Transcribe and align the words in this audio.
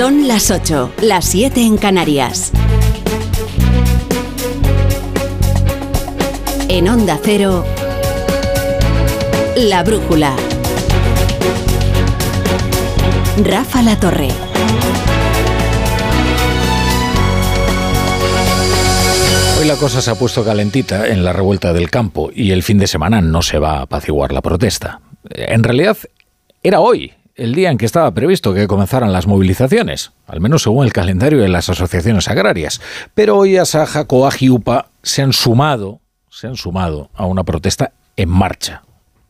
Son 0.00 0.26
las 0.26 0.50
8, 0.50 0.94
las 1.02 1.26
7 1.26 1.60
en 1.60 1.76
Canarias. 1.76 2.52
En 6.70 6.88
Onda 6.88 7.20
Cero, 7.22 7.66
La 9.56 9.84
Brújula. 9.84 10.34
Rafa 13.44 13.82
La 13.82 14.00
Torre. 14.00 14.28
Hoy 19.60 19.66
la 19.66 19.76
cosa 19.76 20.00
se 20.00 20.10
ha 20.10 20.14
puesto 20.14 20.42
calentita 20.42 21.08
en 21.08 21.24
la 21.24 21.34
revuelta 21.34 21.74
del 21.74 21.90
campo 21.90 22.30
y 22.34 22.52
el 22.52 22.62
fin 22.62 22.78
de 22.78 22.86
semana 22.86 23.20
no 23.20 23.42
se 23.42 23.58
va 23.58 23.72
a 23.72 23.82
apaciguar 23.82 24.32
la 24.32 24.40
protesta. 24.40 25.02
En 25.28 25.62
realidad, 25.62 25.98
era 26.62 26.80
hoy, 26.80 27.12
el 27.40 27.54
día 27.54 27.70
en 27.70 27.78
que 27.78 27.86
estaba 27.86 28.12
previsto 28.12 28.52
que 28.52 28.66
comenzaran 28.66 29.14
las 29.14 29.26
movilizaciones, 29.26 30.12
al 30.26 30.40
menos 30.40 30.62
según 30.62 30.84
el 30.84 30.92
calendario 30.92 31.40
de 31.40 31.48
las 31.48 31.70
asociaciones 31.70 32.28
agrarias. 32.28 32.82
Pero 33.14 33.38
hoy 33.38 33.56
Asaja, 33.56 34.04
Coag 34.04 34.34
y 34.40 34.50
UPA 34.50 34.90
se 35.02 35.22
han 35.22 35.32
sumado, 35.32 36.00
se 36.28 36.48
han 36.48 36.56
sumado 36.56 37.08
a 37.14 37.24
una 37.24 37.42
protesta 37.42 37.92
en 38.16 38.28
marcha, 38.28 38.82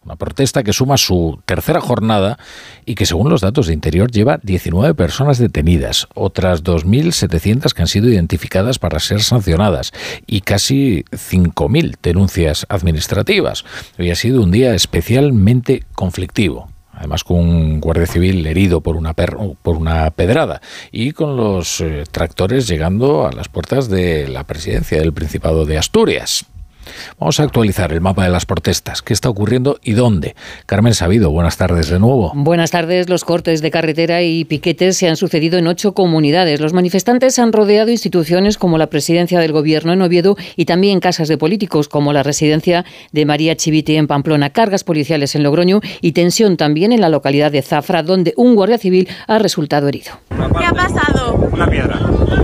una 0.04 0.16
protesta 0.16 0.64
que 0.64 0.72
suma 0.72 0.96
su 0.96 1.40
tercera 1.46 1.80
jornada 1.80 2.36
y 2.84 2.96
que 2.96 3.06
según 3.06 3.28
los 3.28 3.42
datos 3.42 3.68
de 3.68 3.74
Interior 3.74 4.10
lleva 4.10 4.40
19 4.42 4.94
personas 4.94 5.38
detenidas, 5.38 6.08
otras 6.14 6.64
2.700 6.64 7.72
que 7.72 7.82
han 7.82 7.88
sido 7.88 8.08
identificadas 8.08 8.80
para 8.80 8.98
ser 8.98 9.22
sancionadas 9.22 9.92
y 10.26 10.40
casi 10.40 11.04
5.000 11.12 11.94
denuncias 12.02 12.66
administrativas. 12.68 13.64
Hoy 14.00 14.10
ha 14.10 14.16
sido 14.16 14.42
un 14.42 14.50
día 14.50 14.74
especialmente 14.74 15.84
conflictivo 15.94 16.68
además 17.00 17.24
con 17.24 17.38
un 17.38 17.80
guardia 17.80 18.06
civil 18.06 18.46
herido 18.46 18.82
por 18.82 18.94
una, 18.96 19.14
por 19.14 19.76
una 19.76 20.10
pedrada 20.10 20.60
y 20.92 21.12
con 21.12 21.34
los 21.34 21.80
eh, 21.80 22.04
tractores 22.10 22.68
llegando 22.68 23.26
a 23.26 23.32
las 23.32 23.48
puertas 23.48 23.88
de 23.88 24.28
la 24.28 24.44
presidencia 24.44 24.98
del 24.98 25.14
Principado 25.14 25.64
de 25.64 25.78
Asturias. 25.78 26.44
Vamos 27.18 27.40
a 27.40 27.44
actualizar 27.44 27.92
el 27.92 28.00
mapa 28.00 28.24
de 28.24 28.30
las 28.30 28.46
protestas. 28.46 29.02
¿Qué 29.02 29.12
está 29.12 29.28
ocurriendo 29.28 29.78
y 29.82 29.92
dónde? 29.92 30.34
Carmen 30.66 30.94
Sabido, 30.94 31.30
buenas 31.30 31.56
tardes 31.56 31.88
de 31.88 31.98
nuevo. 31.98 32.32
Buenas 32.34 32.70
tardes. 32.70 33.08
Los 33.08 33.24
cortes 33.24 33.62
de 33.62 33.70
carretera 33.70 34.22
y 34.22 34.44
piquetes 34.44 34.96
se 34.96 35.08
han 35.08 35.16
sucedido 35.16 35.58
en 35.58 35.66
ocho 35.66 35.92
comunidades. 35.92 36.60
Los 36.60 36.72
manifestantes 36.72 37.38
han 37.38 37.52
rodeado 37.52 37.90
instituciones 37.90 38.58
como 38.58 38.78
la 38.78 38.88
presidencia 38.88 39.40
del 39.40 39.52
gobierno 39.52 39.92
en 39.92 40.02
Oviedo 40.02 40.36
y 40.56 40.64
también 40.64 41.00
casas 41.00 41.28
de 41.28 41.38
políticos 41.38 41.88
como 41.88 42.12
la 42.12 42.22
residencia 42.22 42.84
de 43.12 43.26
María 43.26 43.56
Chiviti 43.56 43.96
en 43.96 44.06
Pamplona, 44.06 44.50
cargas 44.50 44.84
policiales 44.84 45.34
en 45.34 45.42
Logroño 45.42 45.80
y 46.00 46.12
tensión 46.12 46.56
también 46.56 46.92
en 46.92 47.00
la 47.00 47.08
localidad 47.08 47.52
de 47.52 47.62
Zafra, 47.62 48.02
donde 48.02 48.34
un 48.36 48.54
guardia 48.54 48.78
civil 48.78 49.08
ha 49.26 49.38
resultado 49.38 49.88
herido. 49.88 50.12
¿Qué 50.30 50.64
ha 50.64 50.72
pasado? 50.72 51.34
Una 51.52 51.66
piedra. 51.68 51.98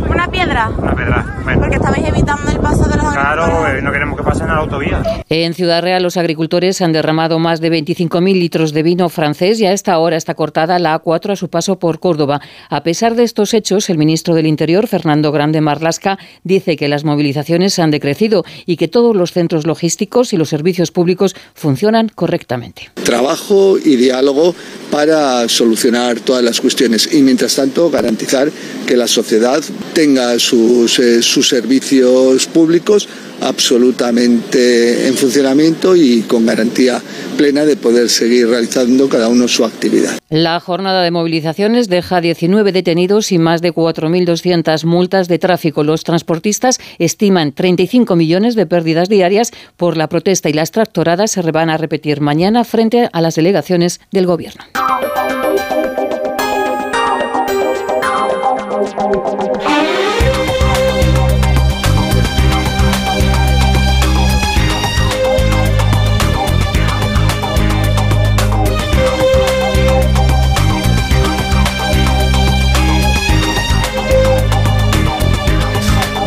¿Una 0.08 0.28
piedra? 0.30 0.68
Una 0.76 0.94
piedra. 0.94 1.36
Porque 1.58 1.76
estabais 1.76 2.08
evitando 2.08 2.50
el 2.50 2.58
paso 2.58 2.88
de 2.88 2.96
los 2.96 3.15
Claro, 3.26 3.66
eh, 3.66 3.82
no 3.82 3.90
queremos 3.90 4.16
que 4.16 4.22
pasen 4.22 4.48
a 4.50 4.54
la 4.54 4.60
autovía. 4.60 5.02
En 5.28 5.52
Ciudad 5.52 5.82
Real 5.82 6.00
los 6.00 6.16
agricultores 6.16 6.80
han 6.80 6.92
derramado 6.92 7.40
más 7.40 7.60
de 7.60 7.72
25.000 7.72 8.38
litros 8.38 8.72
de 8.72 8.84
vino 8.84 9.08
francés 9.08 9.58
y 9.58 9.66
a 9.66 9.72
esta 9.72 9.98
hora 9.98 10.16
está 10.16 10.34
cortada 10.34 10.78
la 10.78 11.02
A4 11.02 11.32
a 11.32 11.36
su 11.36 11.48
paso 11.48 11.76
por 11.80 11.98
Córdoba. 11.98 12.40
A 12.70 12.84
pesar 12.84 13.16
de 13.16 13.24
estos 13.24 13.52
hechos, 13.52 13.90
el 13.90 13.98
ministro 13.98 14.36
del 14.36 14.46
Interior, 14.46 14.86
Fernando 14.86 15.32
Grande 15.32 15.60
Marlasca, 15.60 16.20
dice 16.44 16.76
que 16.76 16.86
las 16.86 17.02
movilizaciones 17.02 17.80
han 17.80 17.90
decrecido 17.90 18.44
y 18.64 18.76
que 18.76 18.86
todos 18.86 19.16
los 19.16 19.32
centros 19.32 19.66
logísticos 19.66 20.32
y 20.32 20.36
los 20.36 20.48
servicios 20.48 20.92
públicos 20.92 21.34
funcionan 21.52 22.08
correctamente. 22.14 22.92
Trabajo 23.02 23.76
y 23.76 23.96
diálogo 23.96 24.54
para 24.92 25.48
solucionar 25.48 26.20
todas 26.20 26.44
las 26.44 26.60
cuestiones 26.60 27.12
y 27.12 27.22
mientras 27.22 27.56
tanto 27.56 27.90
garantizar 27.90 28.52
que 28.86 28.96
la 28.96 29.08
sociedad 29.08 29.64
tenga 29.94 30.38
sus, 30.38 31.00
eh, 31.00 31.22
sus 31.22 31.48
servicios 31.48 32.46
públicos 32.46 33.08
absolutamente 33.40 35.08
en 35.08 35.14
funcionamiento 35.14 35.96
y 35.96 36.22
con 36.22 36.46
garantía 36.46 37.00
plena 37.36 37.64
de 37.64 37.76
poder 37.76 38.08
seguir 38.08 38.48
realizando 38.48 39.08
cada 39.08 39.28
uno 39.28 39.48
su 39.48 39.64
actividad. 39.64 40.18
La 40.28 40.58
jornada 40.60 41.02
de 41.02 41.10
movilizaciones 41.10 41.88
deja 41.88 42.20
19 42.20 42.72
detenidos 42.72 43.32
y 43.32 43.38
más 43.38 43.62
de 43.62 43.72
4.200 43.72 44.84
multas 44.84 45.28
de 45.28 45.38
tráfico. 45.38 45.84
Los 45.84 46.04
transportistas 46.04 46.80
estiman 46.98 47.52
35 47.52 48.16
millones 48.16 48.54
de 48.54 48.66
pérdidas 48.66 49.08
diarias 49.08 49.52
por 49.76 49.96
la 49.96 50.08
protesta 50.08 50.48
y 50.48 50.52
las 50.52 50.70
tractoradas 50.70 51.30
se 51.30 51.42
van 51.42 51.70
a 51.70 51.76
repetir 51.76 52.20
mañana 52.20 52.64
frente 52.64 53.08
a 53.12 53.20
las 53.20 53.36
delegaciones 53.36 54.00
del 54.10 54.26
Gobierno. 54.26 54.64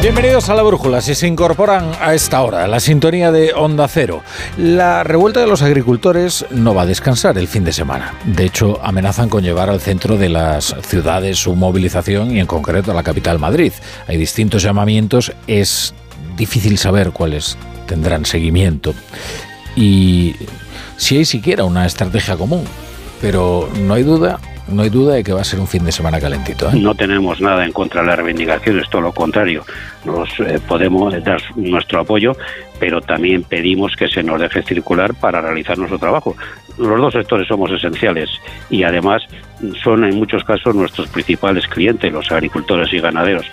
Bienvenidos 0.02 0.48
a 0.48 0.56
la 0.56 0.64
Brújula, 0.64 1.02
si 1.02 1.14
se 1.14 1.28
incorporan 1.28 1.92
a 2.00 2.14
esta 2.14 2.42
hora, 2.42 2.66
la 2.70 2.80
sintonía 2.80 3.34
de 3.34 3.52
Onda 3.54 3.86
Cero. 3.90 4.24
La 4.58 5.04
revuelta 5.04 5.42
de 5.42 5.48
los 5.48 5.62
agricultores 5.62 6.46
no 6.52 6.74
va 6.74 6.84
a 6.84 6.86
descansar 6.86 7.38
el 7.38 7.50
fin 7.50 7.66
de 7.66 7.74
semana. 7.74 8.14
De 8.24 8.46
hecho, 8.46 8.80
amenazan 8.82 9.28
con 9.28 9.44
llevar 9.44 9.70
al 9.70 9.82
centro 9.82 10.16
de 10.16 10.30
las 10.30 10.74
ciudades 10.84 11.40
su 11.40 11.54
movilización 11.54 12.34
y 12.34 12.40
en 12.40 12.46
concreto 12.46 12.92
a 12.92 12.94
la 12.94 13.04
capital 13.04 13.40
Madrid. 13.40 13.74
Hay 14.08 14.16
distintos 14.16 14.64
llamamientos, 14.64 15.34
es 15.48 15.94
difícil 16.38 16.78
saber 16.78 17.12
cuáles 17.12 17.58
tendrán 17.86 18.24
seguimiento 18.24 18.94
y 19.76 20.34
si 20.96 21.18
hay 21.18 21.26
siquiera 21.26 21.66
una 21.66 21.86
estrategia 21.86 22.38
común. 22.38 22.64
Pero 23.20 23.70
no 23.82 23.96
hay 23.96 24.04
duda 24.04 24.40
no 24.72 24.84
hay 24.84 24.90
duda 24.90 25.16
de 25.16 25.24
que 25.24 25.34
va 25.34 25.42
a 25.42 25.44
ser 25.44 25.60
un 25.60 25.68
fin 25.68 25.84
de 25.84 25.92
semana 25.92 26.20
calentito. 26.20 26.70
¿eh? 26.70 26.76
No 26.76 26.96
tenemos 26.96 27.42
nada 27.42 27.66
en 27.66 27.72
contra 27.72 28.02
de 28.02 28.08
las 28.08 28.18
reivindicaciones, 28.18 28.90
todo 28.90 29.02
lo 29.02 29.12
contrario. 29.12 29.64
Nos 30.06 30.30
eh, 30.40 30.60
podemos 30.68 31.14
dar 31.24 31.42
nuestro 31.56 32.02
apoyo, 32.02 32.36
pero 32.80 33.02
también 33.02 33.44
pedimos 33.44 33.96
que 33.96 34.08
se 34.08 34.24
nos 34.24 34.40
deje 34.40 34.64
circular 34.64 35.14
para 35.14 35.42
realizar 35.42 35.78
nuestro 35.78 36.00
trabajo. 36.00 36.36
Los 36.78 37.00
dos 37.00 37.14
sectores 37.14 37.48
somos 37.48 37.72
esenciales 37.72 38.30
y 38.70 38.84
además 38.84 39.24
son 39.84 40.06
en 40.06 40.16
muchos 40.16 40.44
casos 40.44 40.76
nuestros 40.76 41.08
principales 41.10 41.68
clientes, 41.68 42.12
los 42.12 42.32
agricultores 42.32 42.92
y 42.94 43.00
ganaderos. 43.00 43.46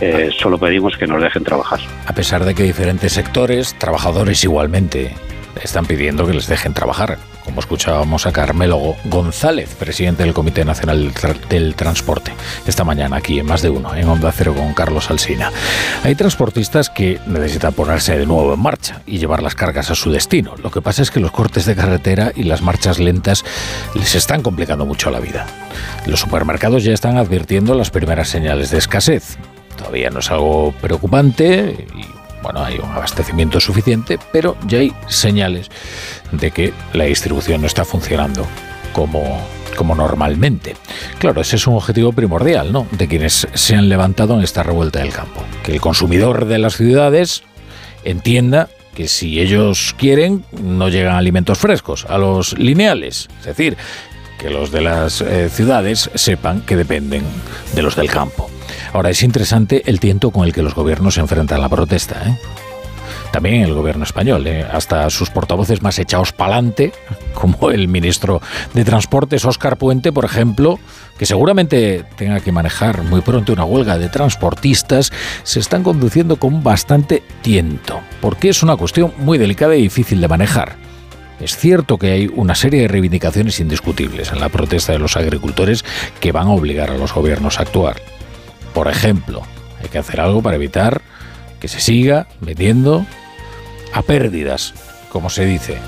Eh, 0.00 0.30
solo 0.38 0.58
pedimos 0.58 0.96
que 0.96 1.06
nos 1.06 1.20
dejen 1.20 1.44
trabajar. 1.44 1.80
A 2.06 2.14
pesar 2.14 2.44
de 2.44 2.54
que 2.54 2.62
diferentes 2.62 3.12
sectores, 3.12 3.74
trabajadores 3.78 4.42
igualmente, 4.44 5.14
están 5.62 5.84
pidiendo 5.84 6.26
que 6.26 6.32
les 6.32 6.46
dejen 6.46 6.72
trabajar 6.72 7.18
como 7.50 7.60
escuchábamos 7.60 8.26
a 8.26 8.32
Carmelo 8.32 8.94
González, 9.06 9.74
presidente 9.74 10.22
del 10.22 10.32
Comité 10.32 10.64
Nacional 10.64 11.12
del 11.48 11.74
Transporte, 11.74 12.32
esta 12.64 12.84
mañana 12.84 13.16
aquí 13.16 13.40
en 13.40 13.46
Más 13.46 13.60
de 13.60 13.70
Uno, 13.70 13.92
en 13.96 14.08
Onda 14.08 14.30
Cero 14.30 14.54
con 14.56 14.72
Carlos 14.72 15.10
Alsina. 15.10 15.50
Hay 16.04 16.14
transportistas 16.14 16.90
que 16.90 17.18
necesitan 17.26 17.72
ponerse 17.72 18.16
de 18.16 18.24
nuevo 18.24 18.54
en 18.54 18.60
marcha 18.60 19.02
y 19.04 19.18
llevar 19.18 19.42
las 19.42 19.56
cargas 19.56 19.90
a 19.90 19.96
su 19.96 20.12
destino. 20.12 20.54
Lo 20.62 20.70
que 20.70 20.80
pasa 20.80 21.02
es 21.02 21.10
que 21.10 21.18
los 21.18 21.32
cortes 21.32 21.66
de 21.66 21.74
carretera 21.74 22.30
y 22.36 22.44
las 22.44 22.62
marchas 22.62 23.00
lentas 23.00 23.44
les 23.96 24.14
están 24.14 24.42
complicando 24.42 24.86
mucho 24.86 25.10
la 25.10 25.18
vida. 25.18 25.44
Los 26.06 26.20
supermercados 26.20 26.84
ya 26.84 26.92
están 26.92 27.16
advirtiendo 27.16 27.74
las 27.74 27.90
primeras 27.90 28.28
señales 28.28 28.70
de 28.70 28.78
escasez. 28.78 29.38
Todavía 29.76 30.10
no 30.10 30.20
es 30.20 30.30
algo 30.30 30.72
preocupante 30.80 31.84
y 31.96 32.19
bueno, 32.42 32.62
hay 32.64 32.78
un 32.78 32.90
abastecimiento 32.90 33.60
suficiente, 33.60 34.18
pero 34.32 34.56
ya 34.66 34.78
hay 34.78 34.92
señales 35.08 35.68
de 36.32 36.50
que 36.50 36.72
la 36.92 37.04
distribución 37.04 37.60
no 37.60 37.66
está 37.66 37.84
funcionando 37.84 38.46
como, 38.92 39.40
como 39.76 39.94
normalmente. 39.94 40.76
Claro, 41.18 41.40
ese 41.40 41.56
es 41.56 41.66
un 41.66 41.74
objetivo 41.74 42.12
primordial, 42.12 42.72
¿no? 42.72 42.86
De 42.92 43.08
quienes 43.08 43.46
se 43.52 43.76
han 43.76 43.88
levantado 43.88 44.34
en 44.34 44.42
esta 44.42 44.62
revuelta 44.62 45.00
del 45.00 45.12
campo. 45.12 45.42
Que 45.62 45.72
el 45.72 45.80
consumidor 45.80 46.46
de 46.46 46.58
las 46.58 46.76
ciudades 46.76 47.42
entienda 48.04 48.68
que 48.94 49.08
si 49.08 49.40
ellos 49.40 49.94
quieren, 49.98 50.44
no 50.60 50.88
llegan 50.88 51.14
alimentos 51.14 51.58
frescos 51.58 52.06
a 52.08 52.18
los 52.18 52.58
lineales. 52.58 53.28
Es 53.40 53.46
decir, 53.46 53.76
que 54.38 54.50
los 54.50 54.72
de 54.72 54.80
las 54.80 55.20
eh, 55.20 55.48
ciudades 55.50 56.10
sepan 56.14 56.62
que 56.62 56.76
dependen 56.76 57.22
de 57.74 57.82
los 57.82 57.94
del 57.94 58.10
campo. 58.10 58.50
Ahora, 58.92 59.10
es 59.10 59.22
interesante 59.22 59.82
el 59.86 60.00
tiento 60.00 60.30
con 60.30 60.44
el 60.46 60.52
que 60.52 60.62
los 60.62 60.74
gobiernos 60.74 61.14
se 61.14 61.20
enfrentan 61.20 61.58
a 61.58 61.62
la 61.62 61.68
protesta. 61.68 62.28
¿eh? 62.28 62.36
También 63.32 63.62
el 63.62 63.74
gobierno 63.74 64.02
español, 64.02 64.46
¿eh? 64.46 64.66
hasta 64.70 65.08
sus 65.10 65.30
portavoces 65.30 65.82
más 65.82 65.98
echados 65.98 66.32
pa'lante, 66.32 66.92
como 67.34 67.70
el 67.70 67.86
ministro 67.86 68.40
de 68.74 68.84
Transportes, 68.84 69.44
Óscar 69.44 69.76
Puente, 69.76 70.12
por 70.12 70.24
ejemplo, 70.24 70.80
que 71.16 71.26
seguramente 71.26 72.04
tenga 72.16 72.40
que 72.40 72.50
manejar 72.50 73.02
muy 73.04 73.20
pronto 73.20 73.52
una 73.52 73.64
huelga 73.64 73.98
de 73.98 74.08
transportistas, 74.08 75.12
se 75.44 75.60
están 75.60 75.84
conduciendo 75.84 76.36
con 76.36 76.64
bastante 76.64 77.22
tiento, 77.42 78.00
porque 78.20 78.48
es 78.48 78.62
una 78.62 78.76
cuestión 78.76 79.12
muy 79.18 79.38
delicada 79.38 79.76
y 79.76 79.82
difícil 79.82 80.20
de 80.20 80.28
manejar. 80.28 80.76
Es 81.38 81.56
cierto 81.56 81.96
que 81.96 82.10
hay 82.10 82.30
una 82.34 82.54
serie 82.54 82.82
de 82.82 82.88
reivindicaciones 82.88 83.60
indiscutibles 83.60 84.30
en 84.32 84.40
la 84.40 84.50
protesta 84.50 84.92
de 84.92 84.98
los 84.98 85.16
agricultores 85.16 85.84
que 86.20 86.32
van 86.32 86.48
a 86.48 86.52
obligar 86.52 86.90
a 86.90 86.98
los 86.98 87.14
gobiernos 87.14 87.58
a 87.58 87.62
actuar. 87.62 87.96
Por 88.74 88.88
ejemplo, 88.88 89.42
hay 89.82 89.88
que 89.88 89.98
hacer 89.98 90.20
algo 90.20 90.42
para 90.42 90.56
evitar 90.56 91.02
que 91.58 91.68
se 91.68 91.80
siga 91.80 92.26
vendiendo 92.40 93.04
a 93.92 94.02
pérdidas, 94.02 94.74
como 95.10 95.30
se 95.30 95.44
dice. 95.44 95.78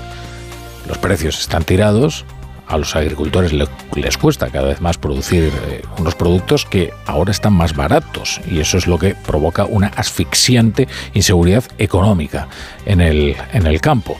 Los 0.87 0.97
precios 0.97 1.39
están 1.39 1.63
tirados, 1.63 2.25
a 2.67 2.77
los 2.77 2.95
agricultores 2.95 3.53
les 3.53 4.17
cuesta 4.17 4.49
cada 4.49 4.69
vez 4.69 4.81
más 4.81 4.97
producir 4.97 5.51
eh, 5.67 5.81
unos 5.99 6.15
productos 6.15 6.65
que 6.65 6.91
ahora 7.05 7.31
están 7.31 7.53
más 7.53 7.75
baratos 7.75 8.41
y 8.49 8.59
eso 8.59 8.77
es 8.77 8.87
lo 8.87 8.97
que 8.97 9.15
provoca 9.15 9.65
una 9.65 9.87
asfixiante 9.87 10.87
inseguridad 11.13 11.63
económica 11.77 12.47
en 12.85 13.01
el, 13.01 13.35
en 13.51 13.67
el 13.67 13.81
campo. 13.81 14.17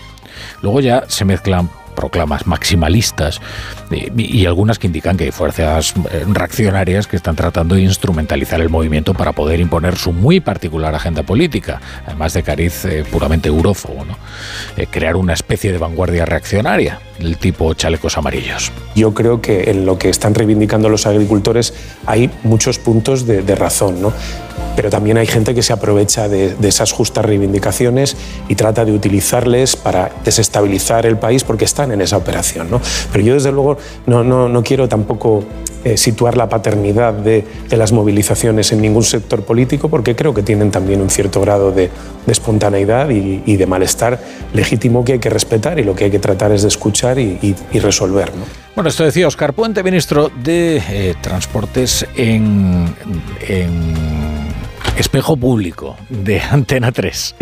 Luego 0.62 0.82
ya 0.82 1.04
se 1.08 1.26
mezclan 1.26 1.70
proclamas 1.94 2.48
maximalistas 2.48 3.42
eh, 3.92 4.12
y, 4.16 4.46
algunas 4.46 4.80
que 4.80 4.88
indican 4.88 5.18
que 5.18 5.26
hay 5.26 5.32
fuerzas 5.32 5.94
eh, 6.12 6.26
reaccionarias 6.28 7.08
que 7.08 7.16
están 7.16 7.36
tratando 7.36 7.76
de 7.76 7.82
instrumentalizar 7.82 8.62
el 8.62 8.70
movimiento 8.70 9.14
para 9.14 9.32
poder 9.32 9.60
imponer 9.60 9.98
su 9.98 10.12
muy 10.12 10.40
particular 10.40 10.94
agenda 10.96 11.24
política, 11.24 11.82
además 12.06 12.34
de 12.34 12.44
cariz 12.44 12.86
eh, 12.86 13.04
puramente 13.10 13.50
eurófobo, 13.50 14.06
¿no? 14.06 14.18
crear 14.92 15.16
una 15.16 15.34
especie 15.34 15.72
de 15.72 15.78
vanguardia 15.78 16.26
reaccionaria, 16.26 17.00
el 17.20 17.38
tipo 17.38 17.74
chalecos 17.74 18.18
amarillos. 18.18 18.72
Yo 18.96 19.14
creo 19.14 19.42
que 19.42 19.70
en 19.72 19.86
lo 19.86 19.98
que 19.98 20.10
están 20.10 20.36
reivindicando 20.36 20.90
los 20.90 21.06
agricultores 21.06 21.74
hay 22.06 22.30
muchos 22.44 22.80
puntos 22.80 23.26
de, 23.26 23.42
de 23.42 23.56
razón. 23.56 24.02
¿no? 24.02 24.14
Pero 24.76 24.90
también 24.90 25.18
hay 25.18 25.28
gente 25.28 25.54
que 25.54 25.62
se 25.62 25.74
aprovecha 25.74 26.28
de, 26.28 26.56
esas 26.64 26.92
justas 26.92 27.26
reivindicaciones 27.26 28.16
y 28.48 28.56
trata 28.56 28.86
de 28.86 28.92
utilizarles 28.92 29.76
para 29.76 30.12
desestabilizar 30.24 31.06
el 31.06 31.18
país 31.18 31.44
porque 31.44 31.66
están 31.66 31.92
en 31.92 32.02
esa 32.02 32.18
operación. 32.18 32.70
¿no? 32.70 32.82
Pero 33.12 33.24
yo 33.24 33.34
desde 33.36 33.52
luego 33.52 33.78
no, 34.06 34.24
no, 34.24 34.50
no 34.50 34.64
quiero 34.64 34.88
tampoco 34.88 35.44
eh, 35.84 35.98
situar 35.98 36.38
la 36.38 36.48
paternidad 36.48 37.14
de, 37.14 37.46
de, 37.70 37.78
las 37.78 37.92
movilizaciones 37.92 38.72
en 38.72 38.82
ningún 38.82 39.04
sector 39.04 39.44
político 39.44 39.90
porque 39.90 40.16
creo 40.16 40.34
que 40.34 40.42
tienen 40.42 40.72
también 40.72 41.02
un 41.02 41.10
cierto 41.10 41.42
grado 41.42 41.72
de, 41.72 41.90
de 42.26 42.32
espontaneidad 42.32 43.10
y, 43.10 43.44
y, 43.46 43.58
de 43.58 43.66
malestar 43.66 44.18
legítimo 44.54 45.04
que 45.04 45.14
hay 45.14 45.20
que 45.20 45.30
respetar 45.30 45.80
y 45.80 45.84
lo 45.84 45.94
que 45.94 46.06
hay 46.06 46.12
que 46.12 46.20
tratar 46.20 46.54
es 46.54 46.62
de 46.62 46.70
escuchar 46.70 47.20
y, 47.20 47.56
y 47.72 47.80
resolver. 47.80 48.34
¿no? 48.34 48.64
Bueno, 48.76 48.90
esto 48.90 49.04
decía 49.04 49.28
Oscar 49.28 49.54
Puente, 49.54 49.84
ministro 49.84 50.32
de 50.44 50.78
eh, 50.78 51.16
Transportes 51.22 52.08
en, 52.16 52.92
en 53.48 54.23
Espejo 54.98 55.36
Público 55.38 55.98
de 56.10 56.40
Antena 56.40 56.92
3 56.92 57.36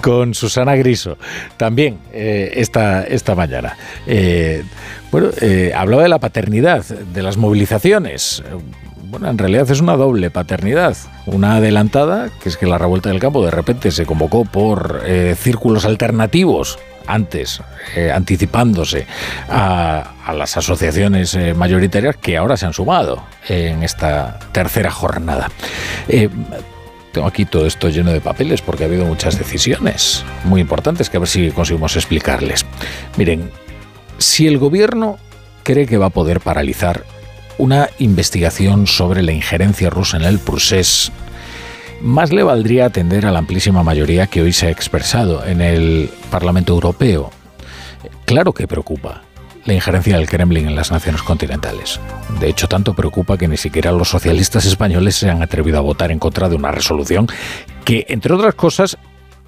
con 0.00 0.34
Susana 0.34 0.76
Griso 0.76 1.18
también 1.56 1.98
eh, 2.12 2.52
esta, 2.56 3.02
esta 3.02 3.34
mañana. 3.34 3.76
Eh, 4.06 4.62
bueno, 5.10 5.30
eh, 5.40 5.72
hablaba 5.74 6.04
de 6.04 6.08
la 6.08 6.20
paternidad, 6.20 6.84
de 6.84 7.22
las 7.22 7.36
movilizaciones. 7.36 8.42
Bueno, 9.04 9.28
en 9.28 9.36
realidad 9.36 9.68
es 9.70 9.80
una 9.80 9.96
doble 9.96 10.30
paternidad. 10.30 10.96
Una 11.26 11.56
adelantada, 11.56 12.30
que 12.42 12.48
es 12.48 12.56
que 12.56 12.66
la 12.66 12.78
revuelta 12.78 13.10
del 13.10 13.18
campo 13.18 13.44
de 13.44 13.50
repente 13.50 13.90
se 13.90 14.06
convocó 14.06 14.44
por 14.44 15.02
círculos 15.36 15.84
alternativos 15.84 16.78
antes, 17.06 17.60
anticipándose 18.14 19.06
a, 19.50 20.12
a, 20.24 20.32
las 20.32 20.56
asociaciones 20.56 21.36
mayoritarias 21.56 22.16
que 22.16 22.38
ahora 22.38 22.56
se 22.56 22.64
han 22.64 22.72
sumado 22.72 23.22
en 23.48 23.82
esta 23.82 24.38
tercera 24.52 24.90
jornada. 24.90 25.50
Tengo 27.12 27.26
aquí 27.26 27.44
todo 27.44 27.66
esto 27.66 27.90
lleno 27.90 28.10
de 28.10 28.20
papeles 28.20 28.62
porque 28.62 28.84
ha 28.84 28.86
habido 28.86 29.04
muchas 29.04 29.38
decisiones 29.38 30.24
muy 30.44 30.60
importantes 30.62 31.10
que 31.10 31.18
a 31.18 31.20
ver 31.20 31.28
si 31.28 31.50
conseguimos 31.50 31.94
explicarles. 31.96 32.64
Miren, 33.16 33.50
si 34.18 34.46
el 34.46 34.58
gobierno 34.58 35.18
cree 35.62 35.86
que 35.86 35.98
va 35.98 36.06
a 36.06 36.10
poder 36.10 36.40
paralizar 36.40 37.04
una 37.58 37.90
investigación 37.98 38.86
sobre 38.86 39.22
la 39.22 39.32
injerencia 39.32 39.90
rusa 39.90 40.16
en 40.16 40.24
el 40.24 40.38
procés, 40.38 41.12
más 42.00 42.32
le 42.32 42.42
valdría 42.42 42.86
atender 42.86 43.26
a 43.26 43.30
la 43.30 43.40
amplísima 43.40 43.82
mayoría 43.82 44.26
que 44.26 44.42
hoy 44.42 44.52
se 44.52 44.66
ha 44.66 44.70
expresado 44.70 45.44
en 45.44 45.60
el 45.60 46.10
Parlamento 46.30 46.72
Europeo. 46.72 47.30
Claro 48.24 48.54
que 48.54 48.66
preocupa 48.66 49.22
la 49.64 49.74
injerencia 49.74 50.16
del 50.16 50.28
Kremlin 50.28 50.66
en 50.66 50.74
las 50.74 50.90
naciones 50.90 51.22
continentales. 51.22 52.00
De 52.40 52.48
hecho, 52.48 52.68
tanto 52.68 52.94
preocupa 52.94 53.38
que 53.38 53.48
ni 53.48 53.56
siquiera 53.56 53.92
los 53.92 54.08
socialistas 54.08 54.64
españoles 54.64 55.16
se 55.16 55.30
han 55.30 55.42
atrevido 55.42 55.78
a 55.78 55.82
votar 55.82 56.10
en 56.10 56.18
contra 56.18 56.48
de 56.48 56.56
una 56.56 56.72
resolución 56.72 57.26
que, 57.84 58.06
entre 58.08 58.34
otras 58.34 58.54
cosas, 58.54 58.98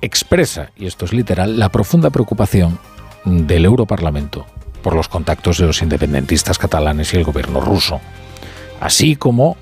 expresa, 0.00 0.70
y 0.76 0.86
esto 0.86 1.04
es 1.04 1.12
literal, 1.12 1.58
la 1.58 1.70
profunda 1.70 2.10
preocupación 2.10 2.78
del 3.24 3.64
Europarlamento 3.64 4.46
por 4.82 4.94
los 4.94 5.08
contactos 5.08 5.58
de 5.58 5.66
los 5.66 5.82
independentistas 5.82 6.58
catalanes 6.58 7.12
y 7.14 7.16
el 7.16 7.24
gobierno 7.24 7.60
ruso, 7.60 8.00
así 8.80 9.16
como 9.16 9.56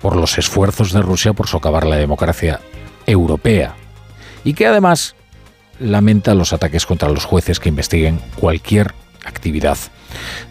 por 0.00 0.16
los 0.16 0.36
esfuerzos 0.38 0.92
de 0.92 1.00
Rusia 1.00 1.32
por 1.32 1.46
socavar 1.46 1.86
la 1.86 1.96
democracia 1.96 2.60
europea, 3.06 3.74
y 4.44 4.54
que 4.54 4.66
además 4.66 5.14
lamenta 5.78 6.34
los 6.34 6.52
ataques 6.52 6.86
contra 6.86 7.08
los 7.08 7.24
jueces 7.24 7.60
que 7.60 7.68
investiguen 7.68 8.20
cualquier 8.36 8.94
actividad 9.30 9.78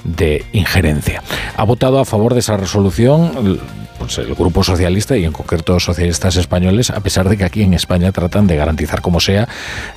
de 0.04 0.46
injerencia. 0.54 1.22
Ha 1.56 1.64
votado 1.64 2.00
a 2.00 2.06
favor 2.06 2.34
de 2.34 2.40
esa 2.40 2.58
resolución 2.58 3.60
pues, 4.00 4.18
el 4.18 4.34
Grupo 4.34 4.64
Socialista 4.64 5.16
y 5.18 5.26
en 5.26 5.32
concreto 5.32 5.80
socialistas 5.80 6.36
españoles, 6.38 6.90
a 6.90 7.02
pesar 7.02 7.30
de 7.30 7.38
que 7.38 7.44
aquí 7.44 7.62
en 7.62 7.74
España 7.74 8.12
tratan 8.12 8.48
de 8.48 8.56
garantizar 8.56 9.02
como 9.02 9.20
sea 9.20 9.48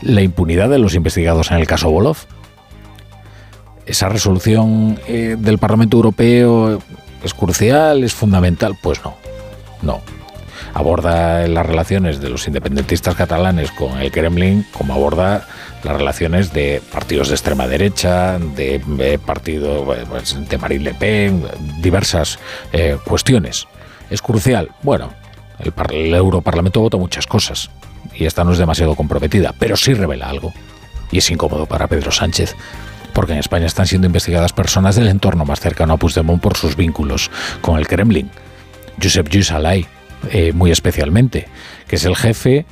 la 0.03 0.23
impunidad 0.23 0.69
de 0.69 0.79
los 0.79 0.95
investigados 0.95 1.51
en 1.51 1.59
el 1.59 1.67
caso 1.67 1.91
Bolov. 1.91 2.19
Esa 3.87 4.09
resolución 4.09 5.01
eh, 5.09 5.37
del 5.39 5.59
Parlamento 5.59 5.97
Europeo 5.97 6.81
es 7.25 7.35
crucial, 7.35 8.05
es 8.05 8.15
fundamental. 8.15 8.77
Pues 8.81 9.01
no, 9.03 9.17
no 9.83 10.22
aborda 10.75 11.47
las 11.49 11.67
relaciones 11.67 12.21
de 12.21 12.29
los 12.29 12.47
independentistas 12.47 13.15
catalanes 13.15 13.71
con 13.73 13.99
el 13.99 14.11
Kremlin 14.11 14.67
como 14.73 14.95
aborda 14.95 15.47
las 15.85 15.97
relaciones 15.97 16.53
de 16.53 16.83
partidos 16.93 17.29
de 17.29 17.35
extrema 17.35 17.67
derecha, 17.67 18.39
de, 18.39 18.81
de 18.87 19.19
partido 19.19 19.85
pues, 19.85 20.49
de 20.49 20.59
Marine 20.59 20.85
Le 20.85 20.95
Pen, 20.95 21.45
diversas 21.81 22.39
eh, 22.73 22.97
cuestiones. 23.05 23.67
¿Es 24.11 24.23
crucial? 24.23 24.71
Bueno, 24.83 25.13
el, 25.59 26.15
Europarlamento 26.15 26.81
vota 26.81 26.97
muchas 26.97 27.27
cosas 27.27 27.71
y 28.15 28.27
esta 28.27 28.45
no 28.45 28.53
es 28.53 28.59
demasiado 28.59 28.95
comprometida, 28.95 29.55
pero 29.59 29.77
sí 29.77 29.95
revela 29.95 30.29
algo. 30.29 30.53
Y 31.11 31.19
es 31.19 31.31
incómodo 31.31 31.67
para 31.67 31.89
Pedro 31.89 32.11
Sánchez 32.11 32.55
porque 33.13 33.33
en 33.33 33.39
España 33.39 33.67
están 33.67 33.87
siendo 33.87 34.07
investigadas 34.07 34.53
personas 34.53 34.97
del 34.97 35.09
entorno 35.09 35.45
más 35.45 35.61
cercano 35.61 35.95
a 35.95 35.97
Puigdemont 35.99 36.41
por 36.41 36.57
sus 36.57 36.77
vínculos 36.77 37.31
con 37.61 37.79
el 37.79 37.87
Kremlin. 37.87 38.31
Josep 39.03 39.29
Lluís 39.29 39.51
eh, 40.31 40.53
muy 40.53 40.71
especialmente, 40.71 41.49
que 41.89 41.97
es 41.97 42.05
el 42.05 42.17
jefe 42.17 42.67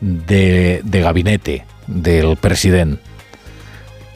de, 0.00 0.82
gabinete 0.84 1.64
del 1.86 2.36
presidente. 2.36 3.02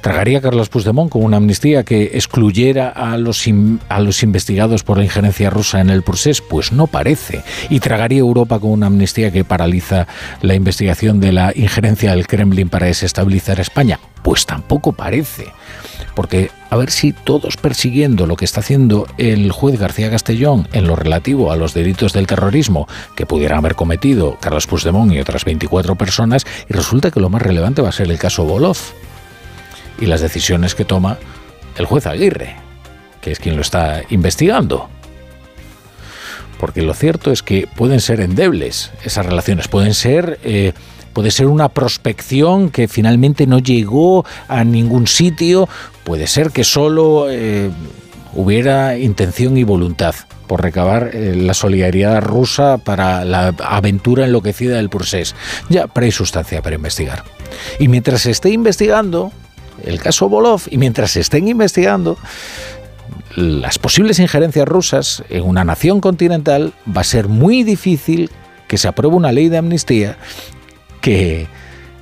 ¿Tragaría 0.00 0.40
Carlos 0.40 0.68
Puigdemont 0.68 1.10
con 1.10 1.24
una 1.24 1.38
amnistía 1.38 1.82
que 1.82 2.12
excluyera 2.14 2.88
a 2.88 3.18
los, 3.18 3.44
a 3.88 4.00
los 4.00 4.22
investigados 4.22 4.84
por 4.84 4.96
la 4.96 5.04
injerencia 5.04 5.50
rusa 5.50 5.80
en 5.80 5.90
el 5.90 6.02
procés? 6.02 6.40
Pues 6.40 6.70
no 6.70 6.86
parece. 6.86 7.42
¿Y 7.68 7.80
tragaría 7.80 8.20
Europa 8.20 8.60
con 8.60 8.70
una 8.70 8.86
amnistía 8.86 9.32
que 9.32 9.44
paraliza 9.44 10.06
la 10.40 10.54
investigación 10.54 11.18
de 11.18 11.32
la 11.32 11.52
injerencia 11.54 12.12
del 12.12 12.28
Kremlin 12.28 12.68
para 12.68 12.86
desestabilizar 12.86 13.58
España? 13.58 13.98
Pues 14.28 14.44
tampoco 14.44 14.92
parece 14.92 15.54
porque 16.14 16.50
a 16.68 16.76
ver 16.76 16.90
si 16.90 17.14
todos 17.14 17.56
persiguiendo 17.56 18.26
lo 18.26 18.36
que 18.36 18.44
está 18.44 18.60
haciendo 18.60 19.06
el 19.16 19.50
juez 19.52 19.80
García 19.80 20.10
Castellón 20.10 20.68
en 20.74 20.86
lo 20.86 20.96
relativo 20.96 21.50
a 21.50 21.56
los 21.56 21.72
delitos 21.72 22.12
del 22.12 22.26
terrorismo 22.26 22.86
que 23.16 23.24
pudieran 23.24 23.56
haber 23.60 23.74
cometido 23.74 24.36
Carlos 24.38 24.66
Puigdemont 24.66 25.14
y 25.14 25.18
otras 25.18 25.46
24 25.46 25.96
personas, 25.96 26.44
y 26.68 26.74
resulta 26.74 27.10
que 27.10 27.20
lo 27.20 27.30
más 27.30 27.40
relevante 27.40 27.80
va 27.80 27.88
a 27.88 27.92
ser 27.92 28.10
el 28.10 28.18
caso 28.18 28.44
Bolov 28.44 28.76
y 29.98 30.04
las 30.04 30.20
decisiones 30.20 30.74
que 30.74 30.84
toma 30.84 31.16
el 31.78 31.86
juez 31.86 32.06
Aguirre, 32.06 32.56
que 33.22 33.32
es 33.32 33.38
quien 33.38 33.56
lo 33.56 33.62
está 33.62 34.02
investigando. 34.10 34.90
Porque 36.60 36.82
lo 36.82 36.92
cierto 36.92 37.32
es 37.32 37.42
que 37.42 37.66
pueden 37.66 38.02
ser 38.02 38.20
endebles 38.20 38.90
esas 39.02 39.24
relaciones, 39.24 39.68
pueden 39.68 39.94
ser... 39.94 40.38
Eh, 40.44 40.74
puede 41.18 41.32
ser 41.32 41.46
una 41.46 41.68
prospección 41.68 42.70
que 42.70 42.86
finalmente 42.86 43.48
no 43.48 43.58
llegó 43.58 44.24
a 44.46 44.62
ningún 44.62 45.08
sitio, 45.08 45.68
puede 46.04 46.28
ser 46.28 46.52
que 46.52 46.62
solo 46.62 47.26
eh, 47.28 47.70
hubiera 48.34 48.96
intención 48.96 49.56
y 49.58 49.64
voluntad 49.64 50.14
por 50.46 50.62
recabar 50.62 51.10
eh, 51.12 51.34
la 51.34 51.54
solidaridad 51.54 52.22
rusa 52.22 52.78
para 52.78 53.24
la 53.24 53.48
aventura 53.64 54.26
enloquecida 54.26 54.76
del 54.76 54.90
procés. 54.90 55.34
Ya, 55.68 55.88
pero 55.88 56.04
hay 56.04 56.12
sustancia 56.12 56.62
para 56.62 56.76
investigar. 56.76 57.24
Y 57.80 57.88
mientras 57.88 58.20
se 58.20 58.30
esté 58.30 58.50
investigando 58.50 59.32
el 59.84 59.98
caso 59.98 60.28
Bolov 60.28 60.62
y 60.70 60.78
mientras 60.78 61.10
se 61.10 61.18
estén 61.18 61.48
investigando 61.48 62.16
las 63.34 63.80
posibles 63.80 64.20
injerencias 64.20 64.68
rusas 64.68 65.24
en 65.30 65.42
una 65.42 65.64
nación 65.64 66.00
continental, 66.00 66.74
va 66.86 67.00
a 67.00 67.04
ser 67.04 67.26
muy 67.26 67.64
difícil 67.64 68.30
que 68.68 68.78
se 68.78 68.86
apruebe 68.86 69.16
una 69.16 69.32
ley 69.32 69.48
de 69.48 69.58
amnistía 69.58 70.16
que 71.00 71.46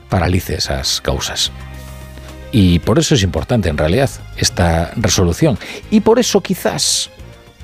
paralice 0.09 0.57
esas 0.57 1.01
causas. 1.01 1.53
Y 2.53 2.79
por 2.79 2.99
eso 2.99 3.15
es 3.15 3.23
importante 3.23 3.69
en 3.69 3.77
realidad 3.77 4.11
esta 4.37 4.93
resolución. 4.97 5.59
Y 5.91 6.01
por 6.01 6.19
eso 6.19 6.41
quizás, 6.41 7.11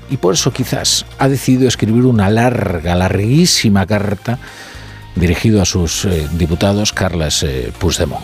y 0.09 0.17
por 0.17 0.33
eso 0.33 0.51
quizás 0.51 1.05
ha 1.17 1.29
decidido 1.29 1.67
escribir 1.67 2.05
una 2.05 2.29
larga, 2.29 2.95
larguísima 2.95 3.85
carta 3.85 4.39
dirigido 5.15 5.61
a 5.61 5.65
sus 5.65 6.05
eh, 6.05 6.27
diputados 6.33 6.91
Carles 6.91 7.43
eh, 7.43 7.71
Puigdemont. 7.79 8.23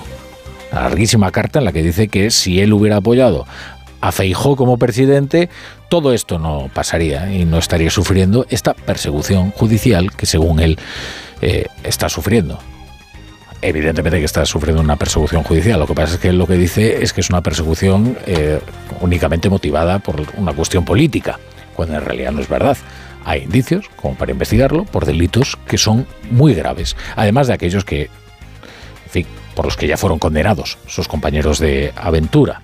Una 0.71 0.81
larguísima 0.81 1.31
carta 1.31 1.59
en 1.59 1.65
la 1.65 1.71
que 1.71 1.81
dice 1.81 2.07
que 2.07 2.29
si 2.29 2.59
él 2.59 2.73
hubiera 2.73 2.97
apoyado 2.97 3.47
a 4.01 4.11
Feijó 4.11 4.55
como 4.55 4.77
presidente, 4.77 5.49
todo 5.89 6.13
esto 6.13 6.39
no 6.39 6.69
pasaría 6.73 7.33
y 7.33 7.45
no 7.45 7.57
estaría 7.57 7.89
sufriendo 7.89 8.45
esta 8.49 8.73
persecución 8.73 9.51
judicial 9.51 10.11
que 10.15 10.25
según 10.25 10.59
él 10.59 10.77
eh, 11.41 11.65
está 11.83 12.09
sufriendo. 12.09 12.59
Evidentemente 13.61 14.19
que 14.19 14.25
está 14.25 14.45
sufriendo 14.45 14.81
una 14.81 14.95
persecución 14.95 15.43
judicial. 15.43 15.79
Lo 15.79 15.87
que 15.87 15.93
pasa 15.93 16.15
es 16.15 16.19
que 16.19 16.31
lo 16.31 16.47
que 16.47 16.53
dice 16.53 17.03
es 17.03 17.11
que 17.11 17.21
es 17.21 17.29
una 17.29 17.41
persecución 17.41 18.17
únicamente 19.01 19.49
motivada 19.49 19.99
por 19.99 20.15
una 20.37 20.53
cuestión 20.53 20.85
política, 20.85 21.39
cuando 21.75 21.95
en 21.95 22.05
realidad 22.05 22.31
no 22.31 22.41
es 22.41 22.47
verdad 22.47 22.77
hay 23.25 23.43
indicios, 23.43 23.89
como 23.95 24.15
para 24.15 24.31
investigarlo, 24.31 24.85
por 24.85 25.05
delitos 25.05 25.57
que 25.67 25.77
son 25.77 26.07
muy 26.31 26.53
graves, 26.53 26.95
además 27.15 27.47
de 27.47 27.53
aquellos 27.53 27.85
que, 27.85 28.03
en 28.03 29.11
fin, 29.11 29.27
por 29.55 29.65
los 29.65 29.77
que 29.77 29.87
ya 29.87 29.97
fueron 29.97 30.19
condenados 30.19 30.77
sus 30.87 31.07
compañeros 31.07 31.59
de 31.59 31.93
aventura 31.95 32.61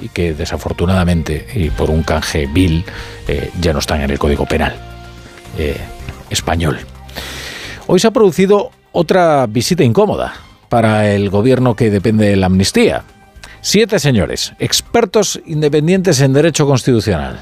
y 0.00 0.08
que 0.08 0.34
desafortunadamente 0.34 1.46
y 1.54 1.70
por 1.70 1.90
un 1.90 2.02
canje 2.02 2.46
vil 2.46 2.84
eh, 3.28 3.50
ya 3.60 3.72
no 3.72 3.78
están 3.78 4.02
en 4.02 4.10
el 4.10 4.18
Código 4.18 4.44
Penal 4.44 4.74
eh, 5.56 5.78
español. 6.28 6.78
Hoy 7.86 8.00
se 8.00 8.08
ha 8.08 8.10
producido 8.10 8.72
otra 8.98 9.46
visita 9.46 9.84
incómoda 9.84 10.32
para 10.70 11.12
el 11.12 11.28
gobierno 11.28 11.76
que 11.76 11.90
depende 11.90 12.30
de 12.30 12.36
la 12.36 12.46
amnistía. 12.46 13.04
Siete 13.60 13.98
señores, 13.98 14.54
expertos 14.58 15.38
independientes 15.44 16.22
en 16.22 16.32
derecho 16.32 16.66
constitucional 16.66 17.38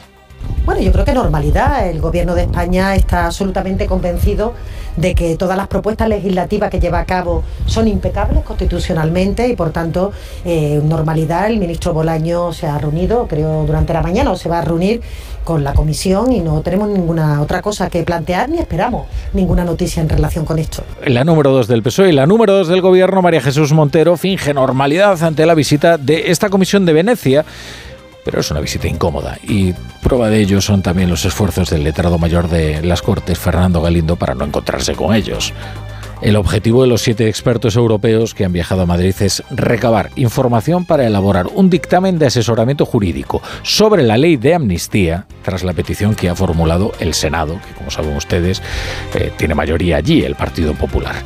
bueno, 0.64 0.80
yo 0.80 0.92
creo 0.92 1.04
que 1.04 1.12
normalidad. 1.12 1.88
El 1.88 2.00
Gobierno 2.00 2.34
de 2.34 2.42
España 2.42 2.94
está 2.94 3.26
absolutamente 3.26 3.86
convencido 3.86 4.54
de 4.96 5.14
que 5.14 5.36
todas 5.36 5.56
las 5.56 5.68
propuestas 5.68 6.08
legislativas 6.08 6.70
que 6.70 6.80
lleva 6.80 7.00
a 7.00 7.04
cabo 7.04 7.42
son 7.66 7.88
impecables 7.88 8.42
constitucionalmente 8.44 9.48
y, 9.48 9.56
por 9.56 9.70
tanto, 9.70 10.12
eh, 10.44 10.80
normalidad. 10.82 11.48
El 11.48 11.58
ministro 11.58 11.92
Bolaño 11.92 12.52
se 12.52 12.66
ha 12.66 12.78
reunido, 12.78 13.26
creo, 13.28 13.64
durante 13.66 13.92
la 13.92 14.02
mañana 14.02 14.30
o 14.30 14.36
se 14.36 14.48
va 14.48 14.60
a 14.60 14.62
reunir 14.62 15.02
con 15.44 15.62
la 15.62 15.74
comisión 15.74 16.32
y 16.32 16.40
no 16.40 16.62
tenemos 16.62 16.88
ninguna 16.88 17.42
otra 17.42 17.60
cosa 17.60 17.90
que 17.90 18.02
plantear 18.02 18.48
ni 18.48 18.58
esperamos 18.58 19.06
ninguna 19.34 19.64
noticia 19.64 20.00
en 20.00 20.08
relación 20.08 20.46
con 20.46 20.58
esto. 20.58 20.82
La 21.04 21.24
número 21.24 21.50
dos 21.50 21.68
del 21.68 21.82
PSOE 21.82 22.08
y 22.08 22.12
la 22.12 22.26
número 22.26 22.54
dos 22.54 22.68
del 22.68 22.80
Gobierno, 22.80 23.20
María 23.20 23.42
Jesús 23.42 23.72
Montero, 23.72 24.16
finge 24.16 24.54
normalidad 24.54 25.22
ante 25.22 25.44
la 25.44 25.54
visita 25.54 25.98
de 25.98 26.30
esta 26.30 26.48
comisión 26.48 26.86
de 26.86 26.94
Venecia 26.94 27.44
pero 28.24 28.40
es 28.40 28.50
una 28.50 28.60
visita 28.60 28.88
incómoda 28.88 29.38
y 29.42 29.72
prueba 30.02 30.30
de 30.30 30.40
ello 30.40 30.60
son 30.60 30.82
también 30.82 31.10
los 31.10 31.24
esfuerzos 31.24 31.70
del 31.70 31.84
letrado 31.84 32.18
mayor 32.18 32.48
de 32.48 32.82
las 32.82 33.02
Cortes, 33.02 33.38
Fernando 33.38 33.80
Galindo, 33.82 34.16
para 34.16 34.34
no 34.34 34.44
encontrarse 34.44 34.94
con 34.94 35.14
ellos. 35.14 35.52
El 36.24 36.36
objetivo 36.36 36.80
de 36.80 36.88
los 36.88 37.02
siete 37.02 37.28
expertos 37.28 37.76
europeos 37.76 38.32
que 38.32 38.46
han 38.46 38.52
viajado 38.52 38.82
a 38.82 38.86
Madrid 38.86 39.14
es 39.20 39.42
recabar 39.50 40.10
información 40.16 40.86
para 40.86 41.06
elaborar 41.06 41.48
un 41.54 41.68
dictamen 41.68 42.18
de 42.18 42.24
asesoramiento 42.24 42.86
jurídico 42.86 43.42
sobre 43.62 44.02
la 44.02 44.16
ley 44.16 44.36
de 44.36 44.54
amnistía 44.54 45.26
tras 45.42 45.64
la 45.64 45.74
petición 45.74 46.14
que 46.14 46.30
ha 46.30 46.34
formulado 46.34 46.92
el 46.98 47.12
Senado, 47.12 47.60
que 47.66 47.74
como 47.74 47.90
saben 47.90 48.16
ustedes 48.16 48.62
eh, 49.14 49.32
tiene 49.36 49.54
mayoría 49.54 49.98
allí, 49.98 50.22
el 50.22 50.34
Partido 50.34 50.72
Popular. 50.72 51.16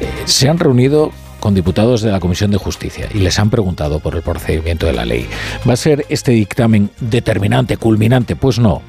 Eh, 0.00 0.10
se 0.24 0.48
han 0.48 0.58
reunido 0.58 1.12
con 1.42 1.54
diputados 1.54 2.02
de 2.02 2.12
la 2.12 2.20
Comisión 2.20 2.52
de 2.52 2.56
Justicia 2.56 3.08
y 3.12 3.18
les 3.18 3.36
han 3.40 3.50
preguntado 3.50 3.98
por 3.98 4.14
el 4.14 4.22
procedimiento 4.22 4.86
de 4.86 4.92
la 4.92 5.04
ley. 5.04 5.26
¿Va 5.68 5.72
a 5.72 5.76
ser 5.76 6.06
este 6.08 6.30
dictamen 6.30 6.88
determinante, 7.00 7.76
culminante? 7.76 8.36
Pues 8.36 8.60
no. 8.60 8.80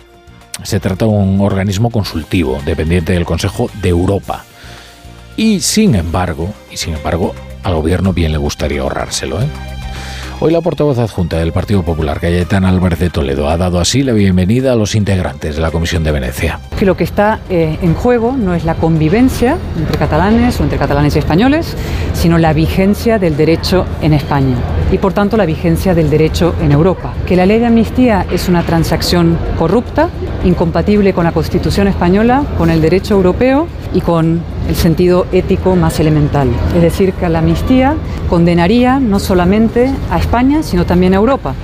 Se 0.62 0.79
trata 0.79 1.05
de 1.05 1.12
un 1.12 1.41
organismo 1.41 1.89
consultivo, 1.89 2.62
dependiente 2.63 3.13
del 3.13 3.25
Consejo 3.25 3.72
de 3.81 3.89
Europa. 3.89 4.45
Y 5.36 5.62
sin 5.62 5.95
embargo, 5.95 6.53
y 6.72 6.77
sin 6.77 6.93
embargo, 6.93 7.33
al 7.63 7.74
gobierno 7.74 8.13
bien 8.13 8.31
le 8.31 8.38
gustaría 8.38 8.81
ahorrárselo, 8.81 9.41
¿eh? 9.41 9.48
Hoy 10.39 10.51
la 10.51 10.61
portavoz 10.61 10.97
adjunta 10.97 11.37
del 11.37 11.53
Partido 11.53 11.83
Popular, 11.83 12.19
Cayetana 12.19 12.69
Álvarez 12.69 12.99
de 12.99 13.09
Toledo, 13.09 13.47
ha 13.47 13.57
dado 13.57 13.79
así 13.79 14.03
la 14.03 14.13
bienvenida 14.13 14.73
a 14.73 14.75
los 14.75 14.95
integrantes 14.95 15.55
de 15.55 15.61
la 15.61 15.71
Comisión 15.71 16.03
de 16.03 16.11
Venecia. 16.11 16.59
Que 16.77 16.85
lo 16.85 16.97
que 16.97 17.03
está 17.03 17.39
eh, 17.49 17.77
en 17.81 17.93
juego 17.93 18.35
no 18.35 18.53
es 18.53 18.65
la 18.65 18.75
convivencia 18.75 19.57
entre 19.77 19.97
catalanes 19.97 20.59
o 20.59 20.63
entre 20.63 20.77
catalanes 20.77 21.15
y 21.15 21.19
españoles, 21.19 21.75
sino 22.13 22.37
la 22.37 22.51
vigencia 22.51 23.19
del 23.19 23.37
derecho 23.37 23.85
en 24.01 24.13
España 24.13 24.57
y 24.91 24.97
por 24.97 25.13
tanto 25.13 25.37
la 25.37 25.45
vigencia 25.45 25.95
del 25.95 26.09
derecho 26.09 26.55
en 26.61 26.71
Europa. 26.71 27.13
Que 27.25 27.35
la 27.35 27.45
ley 27.45 27.59
de 27.59 27.67
amnistía 27.67 28.25
es 28.31 28.49
una 28.49 28.63
transacción 28.63 29.37
corrupta, 29.57 30.09
incompatible 30.43 31.13
con 31.13 31.23
la 31.23 31.31
Constitución 31.31 31.87
española, 31.87 32.43
con 32.57 32.69
el 32.69 32.81
derecho 32.81 33.15
europeo 33.15 33.67
y 33.93 34.01
con 34.01 34.41
el 34.67 34.75
sentido 34.75 35.25
ético 35.32 35.75
más 35.75 36.00
elemental. 36.00 36.50
Es 36.75 36.82
decir, 36.82 37.13
que 37.13 37.29
la 37.29 37.39
amnistía 37.39 37.96
condenaría 38.29 39.00
no 39.00 39.20
solamente 39.20 39.91
a 40.10 40.17
España, 40.20 40.63
sino 40.63 40.86
también 40.86 41.13
a 41.13 41.17
Europa. 41.17 41.55